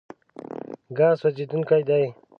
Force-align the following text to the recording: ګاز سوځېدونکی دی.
ګاز 0.97 1.15
سوځېدونکی 1.21 1.79
دی. 1.89 2.05